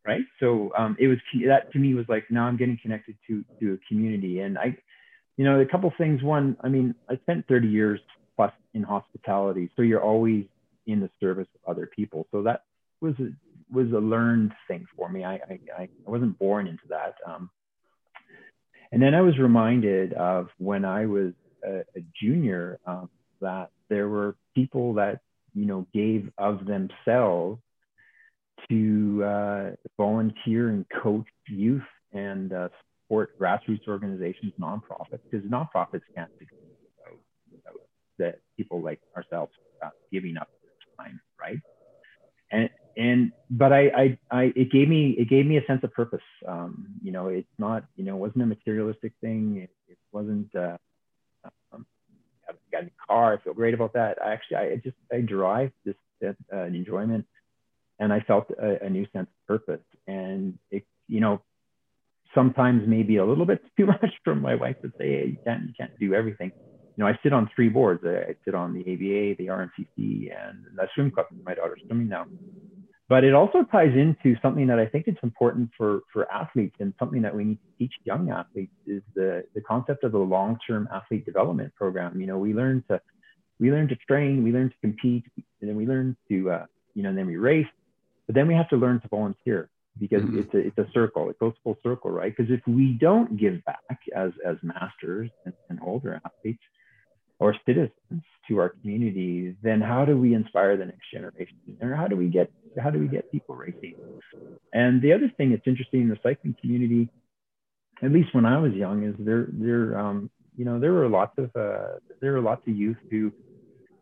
[0.05, 0.23] right?
[0.39, 3.73] So um, it was that to me was like now i'm getting connected to to
[3.73, 4.41] a community.
[4.41, 4.77] And i
[5.37, 6.23] you know a couple things.
[6.23, 7.99] One i mean i spent 30 years
[8.35, 10.45] plus in hospitality so you're always
[10.87, 12.27] in the service of other people.
[12.31, 12.63] So that
[13.01, 13.29] was a,
[13.73, 15.23] was a learned thing for me.
[15.25, 17.49] I i, I wasn't born into that um,
[18.91, 21.33] And then I was reminded of when I was
[21.65, 23.09] a, a junior um,
[23.41, 25.21] that there were people that
[25.53, 27.61] you know gave of themselves
[28.69, 31.81] to uh, volunteer and coach youth
[32.13, 32.69] and uh,
[33.03, 36.45] support grassroots organizations, nonprofits, because nonprofits can't do
[36.81, 37.19] without,
[37.51, 37.81] without
[38.17, 39.51] that people like ourselves
[39.83, 41.59] uh, giving up their time, right?
[42.51, 45.93] And and but I, I I it gave me it gave me a sense of
[45.93, 46.21] purpose.
[46.47, 49.57] Um, you know, it's not you know it wasn't a materialistic thing.
[49.63, 50.53] It, it wasn't.
[50.55, 50.77] Uh,
[51.73, 51.85] um,
[52.47, 53.33] I got a car.
[53.33, 54.17] I feel great about that.
[54.23, 57.25] I actually I just I derive this uh, enjoyment,
[57.99, 59.85] and I felt a, a new sense of purpose.
[60.07, 61.41] And it you know
[62.35, 65.63] sometimes maybe a little bit too much from my wife to say, hey, you can't,
[65.63, 66.51] you can't do everything.
[66.97, 68.03] You know, I sit on three boards.
[68.05, 71.25] I sit on the ABA, the RMCC, and the swim club.
[71.43, 72.25] My daughter's swimming now.
[73.07, 76.93] But it also ties into something that I think it's important for, for athletes and
[76.97, 80.87] something that we need to teach young athletes is the, the concept of the long-term
[80.91, 82.19] athlete development program.
[82.19, 82.99] You know, we learn to,
[83.59, 85.25] we learn to train, we learn to compete,
[85.61, 87.67] and then we learn to, uh, you know, then we race,
[88.25, 90.39] but then we have to learn to volunteer because mm-hmm.
[90.39, 91.29] it's a it's a circle.
[91.29, 92.33] It goes full circle, right?
[92.35, 96.63] Because if we don't give back as as masters and, and older athletes
[97.39, 97.91] or citizens
[98.47, 101.57] to our community, then how do we inspire the next generation?
[101.81, 103.95] Or how do we get how do we get people racing?
[104.73, 107.09] And the other thing that's interesting in the cycling community,
[108.03, 111.37] at least when I was young, is there there um, you know there were lots
[111.37, 113.31] of uh, there were lots of youth who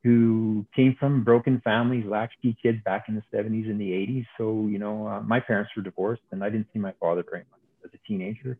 [0.03, 4.25] who came from broken families, latchkey kids back in the 70s and the 80s.
[4.37, 7.45] So, you know, uh, my parents were divorced and I didn't see my father very
[7.49, 8.57] much as a teenager.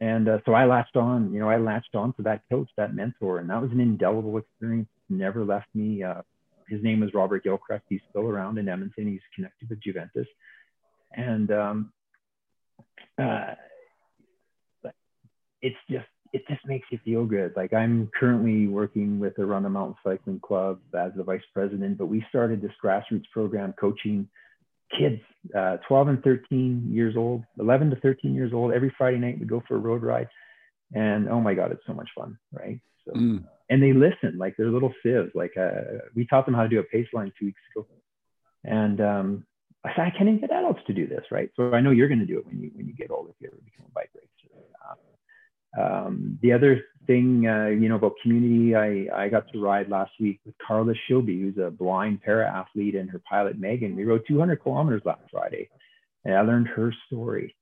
[0.00, 2.94] And uh, so I latched on, you know, I latched on to that coach, that
[2.94, 4.88] mentor, and that was an indelible experience.
[5.08, 6.02] Never left me.
[6.02, 6.22] Uh,
[6.68, 7.84] his name was Robert Gilchrist.
[7.88, 9.08] He's still around in Edmonton.
[9.08, 10.26] He's connected with Juventus.
[11.16, 11.92] And um,
[13.18, 13.54] uh,
[15.62, 17.52] it's just it just makes you feel good.
[17.56, 22.06] Like I'm currently working with the Rundle Mountain Cycling Club as the vice president, but
[22.06, 24.28] we started this grassroots program coaching
[24.96, 25.20] kids,
[25.56, 28.72] uh, 12 and 13 years old, 11 to 13 years old.
[28.72, 30.28] Every Friday night we go for a road ride,
[30.94, 32.80] and oh my God, it's so much fun, right?
[33.06, 33.44] So, mm.
[33.70, 35.30] and they listen, like they're little sieves.
[35.34, 37.86] Like uh, we taught them how to do a pace line two weeks ago,
[38.64, 39.46] and um,
[39.84, 41.50] I said I can't even get adults to do this, right?
[41.56, 43.36] So I know you're going to do it when you when you get older if
[43.40, 44.54] you ever become a bike racer.
[44.88, 44.96] Um,
[45.76, 50.40] the other thing, uh, you know, about community, I, I got to ride last week
[50.44, 53.96] with Carla Shilby, who's a blind para athlete, and her pilot Megan.
[53.96, 55.68] We rode 200 kilometers last Friday,
[56.24, 57.54] and I learned her story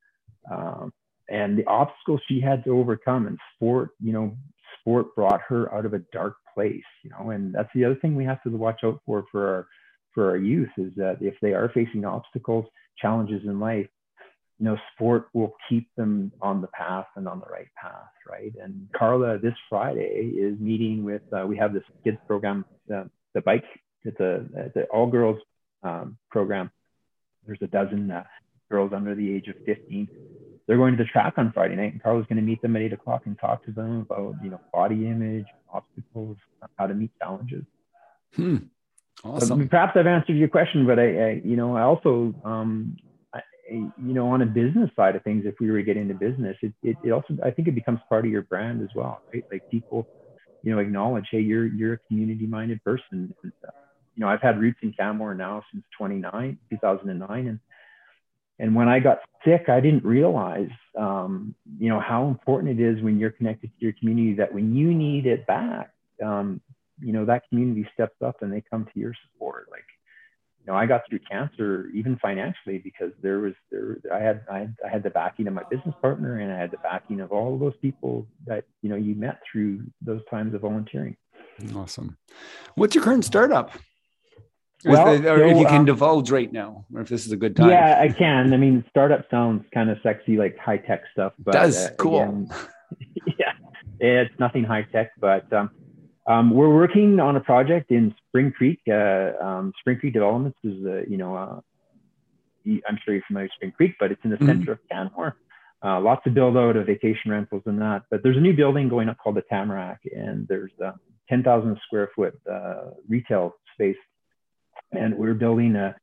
[0.51, 0.92] um,
[1.29, 3.27] and the obstacles she had to overcome.
[3.27, 4.37] And sport, you know,
[4.81, 7.31] sport brought her out of a dark place, you know.
[7.31, 9.66] And that's the other thing we have to watch out for for our
[10.14, 12.64] for our youth is that if they are facing obstacles,
[13.01, 13.87] challenges in life,
[14.59, 18.53] you know, sport will keep them on the path and on the right path, right?
[18.62, 22.64] And Carla this Friday is meeting with, uh, we have this kids program,
[22.95, 23.64] uh, the bike,
[24.05, 25.38] it's a, it's an all girls
[25.83, 26.71] um, program.
[27.47, 28.25] There's a dozen uh,
[28.71, 30.09] girls under the age of 15.
[30.66, 32.83] They're going to the track on Friday night, and Carla's going to meet them at
[32.83, 36.37] eight o'clock and talk to them about, you know, body image, obstacles,
[36.77, 37.64] how to meet challenges.
[38.35, 38.57] Hmm.
[39.25, 39.69] Awesome.
[39.69, 42.97] perhaps I've answered your question, but I, I you know, I also um,
[43.70, 46.57] you know, on a business side of things, if we were to get into business,
[46.62, 49.44] it, it, it also, I think it becomes part of your brand as well, right?
[49.50, 50.09] Like people,
[50.62, 53.35] you know, acknowledge, hey, you're, you're a community minded person.
[53.42, 53.70] And, uh,
[54.14, 57.46] you know, I've had roots in Canmore now since 29, 2009.
[57.48, 57.61] And,
[58.59, 63.02] and when I got sick, I didn't realize, um, you know, how important it is
[63.02, 65.90] when you're connected to your community that when you need it back,
[66.24, 66.61] um,
[67.00, 69.66] you know, that community steps up and they come to your support.
[69.70, 69.85] Like,
[70.66, 74.59] you know, I got through cancer even financially because there was there I had I
[74.59, 77.31] had, I had the backing of my business partner and I had the backing of
[77.31, 81.16] all of those people that you know you met through those times of volunteering.
[81.74, 82.16] Awesome.
[82.74, 83.70] What's your current startup?
[84.85, 87.37] Well, or so, if you can um, divulge right now, or if this is a
[87.37, 87.70] good time.
[87.70, 88.52] Yeah, I can.
[88.52, 91.33] I mean, startup sounds kind of sexy, like high tech stuff.
[91.38, 92.20] But, Does uh, cool.
[92.20, 92.50] Again,
[93.38, 93.52] yeah,
[93.98, 95.70] it's nothing high tech, but um,
[96.26, 98.81] um, we're working on a project in Spring Creek.
[98.87, 101.61] Uh, um, Spring Creek Developments is, uh, you know, uh,
[102.87, 104.46] I'm sure you're familiar with Spring Creek, but it's in the mm-hmm.
[104.46, 105.37] center of Canmore.
[105.83, 108.03] Uh, lots of build out of vacation rentals and that.
[108.11, 110.92] But there's a new building going up called the Tamarack, and there's a
[111.31, 113.96] 10,000 square foot uh, retail space.
[114.92, 115.96] And we're building a,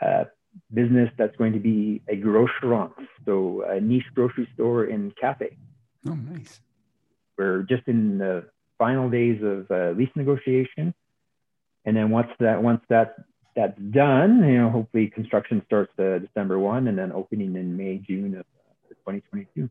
[0.00, 0.26] a
[0.72, 2.92] business that's going to be a grocerant,
[3.24, 5.56] so a niche grocery store and cafe.
[6.08, 6.60] Oh, nice.
[7.36, 8.44] We're just in the
[8.78, 10.94] final days of uh, lease negotiation.
[11.88, 13.14] And then once that once that
[13.56, 17.96] that's done, you know, hopefully construction starts uh, December one, and then opening in May
[17.96, 19.70] June of uh, 2022.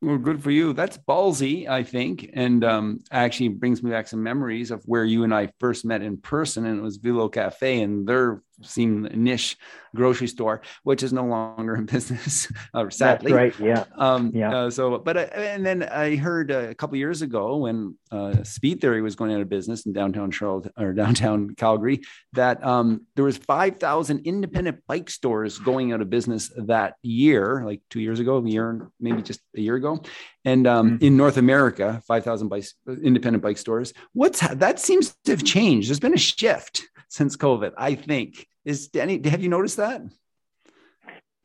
[0.00, 0.72] Well, good for you.
[0.72, 5.24] That's ballsy, I think, and um, actually brings me back some memories of where you
[5.24, 9.56] and I first met in person, and it was Velo Cafe, and their seem niche
[9.94, 13.32] grocery store, which is no longer in business, uh, sadly.
[13.32, 13.66] That's right.
[13.66, 13.84] Yeah.
[13.96, 14.54] Um, yeah.
[14.54, 18.80] Uh, so, but uh, and then I heard a couple years ago when uh, Speed
[18.80, 23.24] Theory was going out of business in downtown Charlotte or downtown Calgary that um, there
[23.24, 28.20] was five thousand independent bike stores going out of business that year, like two years
[28.20, 30.02] ago, a year maybe just a year ago,
[30.44, 31.04] and um, mm-hmm.
[31.04, 32.64] in North America, five thousand bike
[33.02, 33.92] independent bike stores.
[34.12, 35.88] What's that seems to have changed?
[35.88, 38.46] There's been a shift since COVID, I think.
[38.64, 40.02] Is Danny, have you noticed that?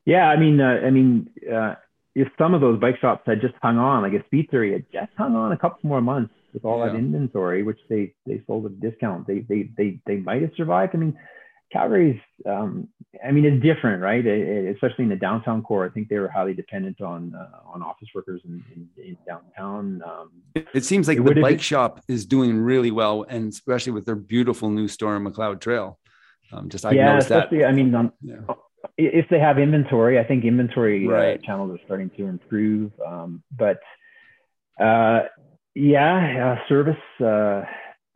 [0.05, 1.75] Yeah, I mean, uh, I mean, uh,
[2.15, 4.85] if some of those bike shops had just hung on, like a Speed Theory had
[4.91, 6.91] just hung on a couple more months with all yeah.
[6.91, 10.51] that inventory, which they they sold at a discount, they they they they might have
[10.55, 10.95] survived.
[10.95, 11.17] I mean,
[11.71, 12.87] Calgary's, um,
[13.25, 14.25] I mean, it's different, right?
[14.25, 15.85] It, it, especially in the downtown core.
[15.85, 20.01] I think they were highly dependent on uh, on office workers in, in, in downtown.
[20.03, 20.31] Um,
[20.73, 24.15] it seems like the bike been, shop is doing really well, and especially with their
[24.15, 25.99] beautiful new store on Macleod Trail.
[26.51, 27.49] Um, just I yeah, noticed that.
[27.65, 28.35] I mean, um, yeah.
[28.97, 31.39] if they have inventory, I think inventory uh, right.
[31.39, 32.91] uh, channels are starting to improve.
[33.05, 33.79] Um, but
[34.79, 35.23] uh,
[35.75, 36.95] yeah, uh, service.
[37.19, 37.63] Uh,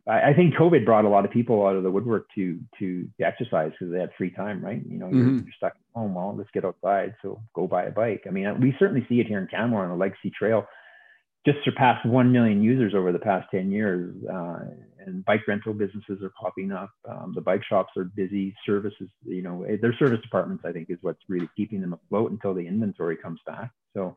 [0.08, 3.08] I, I, think COVID brought a lot of people out of the woodwork to to,
[3.20, 4.82] exercise because they had free time, right?
[4.84, 5.38] You know, you're, mm-hmm.
[5.44, 6.14] you're, stuck at home.
[6.14, 7.14] Well, let's get outside.
[7.22, 8.24] So go buy a bike.
[8.26, 10.66] I mean, we certainly see it here in Canmore on the Legacy Trail.
[11.44, 14.14] Just surpassed 1 million users over the past 10 years.
[15.06, 16.90] And bike rental businesses are popping up.
[17.08, 18.54] Um, the bike shops are busy.
[18.64, 22.30] Services, you know, eh, their service departments, I think, is what's really keeping them afloat
[22.30, 23.70] until the inventory comes back.
[23.94, 24.16] So,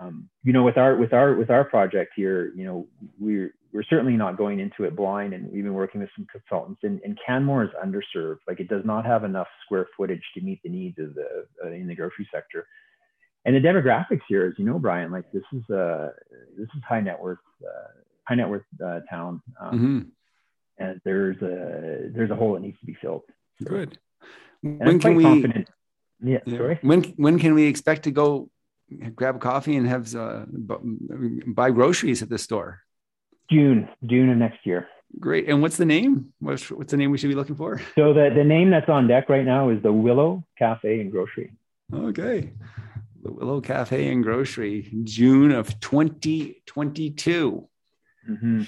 [0.00, 2.86] um, you know, with our with our with our project here, you know,
[3.18, 6.80] we're we're certainly not going into it blind, and we've been working with some consultants.
[6.84, 10.60] And, and Canmore is underserved; like it does not have enough square footage to meet
[10.62, 12.66] the needs of the uh, in the grocery sector.
[13.44, 16.10] And the demographics here, as you know, Ryan, like this is uh
[16.56, 17.88] this is high net worth uh,
[18.28, 20.00] high net worth uh, town, um, mm-hmm.
[20.84, 23.22] and there's a there's a hole that needs to be filled.
[23.62, 23.98] So, Good.
[24.60, 25.24] When can we?
[25.24, 25.68] Confident.
[26.20, 26.78] Yeah, Sorry.
[26.82, 28.50] When when can we expect to go
[29.14, 30.44] grab a coffee and have uh,
[31.46, 32.82] buy groceries at the store?
[33.50, 34.88] June, June of next year.
[35.18, 35.48] Great.
[35.48, 36.32] And what's the name?
[36.38, 37.80] What's, what's the name we should be looking for?
[37.94, 41.52] So the, the name that's on deck right now is the Willow Cafe and Grocery.
[41.92, 42.52] Okay.
[43.22, 47.68] The Willow Cafe and Grocery, June of 2022.
[48.28, 48.62] Mm-hmm.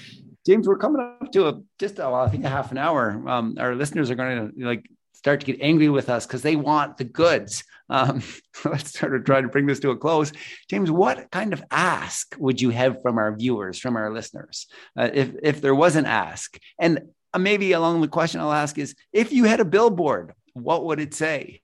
[0.45, 3.23] James, we're coming up to a just a, well, I think a half an hour.
[3.27, 6.55] Um, our listeners are going to like start to get angry with us because they
[6.55, 7.63] want the goods.
[7.89, 8.23] Um,
[8.65, 10.31] let's sort of try to bring this to a close.
[10.67, 15.09] James, what kind of ask would you have from our viewers, from our listeners, uh,
[15.13, 16.57] if if there was an ask?
[16.79, 17.01] And
[17.33, 20.99] uh, maybe along the question I'll ask is, if you had a billboard, what would
[20.99, 21.61] it say?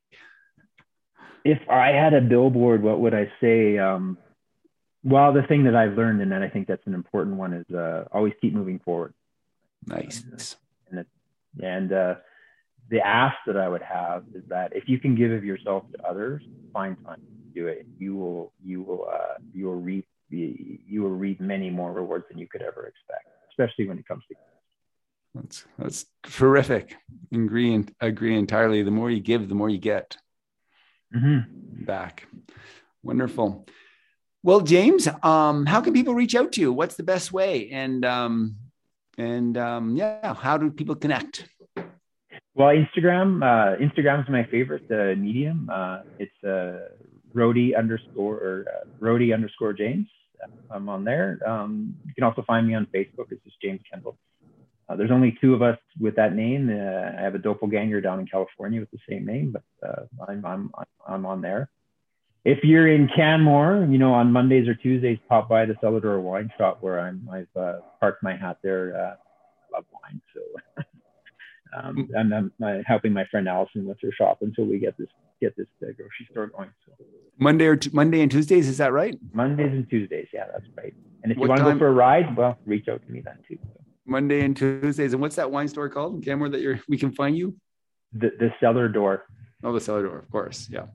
[1.44, 3.78] If I had a billboard, what would I say?
[3.78, 4.18] Um,
[5.08, 8.04] well, the thing that I've learned, and I think that's an important one, is uh,
[8.12, 9.14] always keep moving forward.
[9.86, 10.26] Nice.
[10.92, 11.08] And, it,
[11.64, 12.16] and uh,
[12.90, 16.06] the ask that I would have is that if you can give of yourself to
[16.06, 16.44] others,
[16.74, 17.88] find time to do it.
[17.98, 22.38] You will, you will, uh, you will reap, you will reap many more rewards than
[22.38, 24.36] you could ever expect, especially when it comes to.
[25.36, 26.96] That's that's terrific.
[27.32, 28.82] Agree agree entirely.
[28.82, 30.18] The more you give, the more you get
[31.16, 31.86] mm-hmm.
[31.86, 32.28] back.
[33.04, 33.68] Wonderful.
[34.48, 36.72] Well, James, um, how can people reach out to you?
[36.72, 37.70] What's the best way?
[37.70, 38.56] And um,
[39.18, 41.50] and um, yeah, how do people connect?
[42.56, 43.44] Well, Instagram.
[43.44, 45.70] Uh, Instagram is my favorite uh, medium.
[45.70, 46.96] Uh, it's uh,
[47.34, 50.08] Rody underscore or uh, Rody underscore James.
[50.72, 51.42] I'm on there.
[51.46, 53.30] Um, you can also find me on Facebook.
[53.32, 54.18] It's just James Kendall.
[54.88, 56.70] Uh, there's only two of us with that name.
[56.70, 60.46] Uh, I have a doppelganger down in California with the same name, but uh, I'm,
[60.46, 60.72] I'm
[61.06, 61.70] I'm on there
[62.48, 66.22] if you're in Canmore, you know, on Mondays or Tuesdays, pop by the Cellar Door
[66.22, 67.28] Wine Shop where I'm.
[67.30, 68.96] I've uh, parked my hat there.
[68.96, 69.16] Uh,
[69.76, 70.84] I love wine, so
[71.78, 75.10] um, I'm, I'm, I'm, helping my friend Allison with her shop until we get this
[75.42, 76.70] get this uh, grocery store going.
[76.86, 76.94] So
[77.38, 79.20] Monday or t- Monday and Tuesdays, is that right?
[79.34, 80.94] Mondays and Tuesdays, yeah, that's right.
[81.24, 83.22] And if what you want to go for a ride, well, reach out to me
[83.26, 83.58] then too.
[83.62, 83.82] So.
[84.06, 87.12] Monday and Tuesdays, and what's that wine store called in Canmore that you're we can
[87.12, 87.58] find you?
[88.14, 89.26] The the Cellar Door.
[89.66, 90.86] Oh, the Cellar Door, of course, yeah.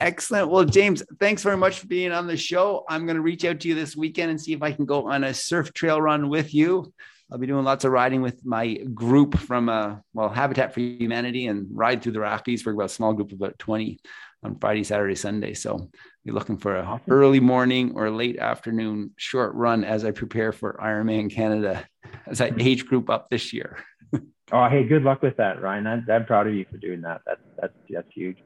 [0.00, 0.50] Excellent.
[0.50, 2.84] Well, James, thanks very much for being on the show.
[2.88, 5.08] I'm going to reach out to you this weekend and see if I can go
[5.08, 6.92] on a surf trail run with you.
[7.30, 11.46] I'll be doing lots of riding with my group from uh, well Habitat for Humanity
[11.46, 12.64] and ride through the Rockies.
[12.64, 13.98] We're about a small group of about 20
[14.44, 15.54] on Friday, Saturday, Sunday.
[15.54, 15.90] So
[16.24, 20.78] be looking for a early morning or late afternoon short run as I prepare for
[20.82, 21.86] Ironman Canada
[22.26, 23.78] as I age group up this year.
[24.52, 25.86] oh, hey, good luck with that, Ryan.
[25.86, 27.22] I'm, I'm proud of you for doing that.
[27.26, 28.38] That's that's that's huge.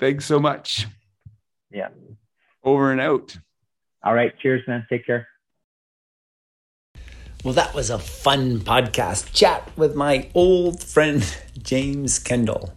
[0.00, 0.86] Well, Thanks so much.
[1.70, 1.88] Yeah.
[2.64, 3.36] Over over and out.
[4.02, 4.32] All right.
[4.40, 4.86] Cheers, man.
[4.88, 5.28] Take care.
[7.44, 11.24] Well, that was a fun podcast chat with my old friend
[11.62, 12.72] James Kendall.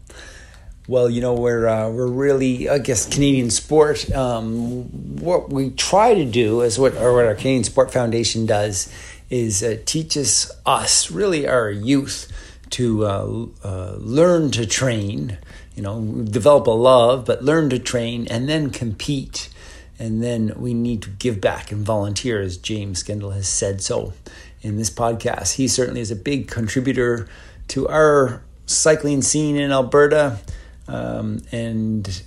[0.87, 4.11] Well, you know, we're uh, we're really, I guess, Canadian sport.
[4.11, 4.83] Um,
[5.19, 8.93] what we try to do is what, or what our Canadian Sport Foundation does,
[9.29, 12.31] is uh, teaches us, really, our youth,
[12.71, 15.37] to uh, uh, learn to train.
[15.75, 19.49] You know, develop a love, but learn to train and then compete,
[19.97, 24.13] and then we need to give back and volunteer, as James Kendall has said so
[24.61, 25.55] in this podcast.
[25.55, 27.27] He certainly is a big contributor
[27.69, 30.39] to our cycling scene in Alberta.
[30.87, 32.23] Um, and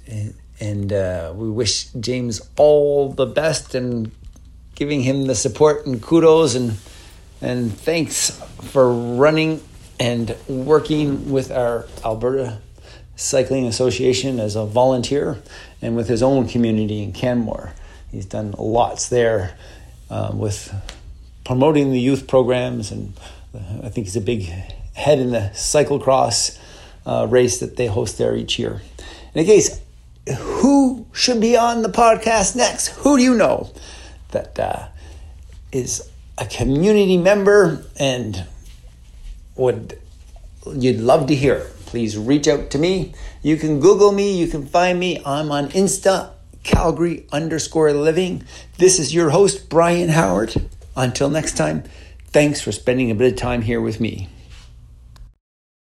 [0.60, 4.10] and uh, we wish James all the best and
[4.74, 6.76] giving him the support and kudos and
[7.40, 8.30] and thanks
[8.62, 9.62] for running
[10.00, 12.60] and working with our Alberta
[13.16, 15.38] Cycling Association as a volunteer
[15.82, 17.72] and with his own community in Canmore.
[18.10, 19.56] He's done lots there
[20.10, 20.72] uh, with
[21.44, 23.14] promoting the youth programs, and
[23.82, 24.42] I think he's a big
[24.94, 26.58] head in the cyclocross
[27.06, 28.82] uh, race that they host there each year.
[29.34, 29.80] In any case,
[30.38, 32.88] who should be on the podcast next?
[32.88, 33.70] Who do you know
[34.32, 34.88] that uh,
[35.72, 38.44] is a community member and
[39.54, 39.98] would
[40.66, 41.66] you'd love to hear?
[41.86, 43.14] Please reach out to me.
[43.42, 44.38] You can Google me.
[44.38, 45.22] You can find me.
[45.24, 46.32] I'm on Insta,
[46.62, 48.44] Calgary underscore living.
[48.78, 50.68] This is your host, Brian Howard.
[50.96, 51.84] Until next time,
[52.26, 54.28] thanks for spending a bit of time here with me.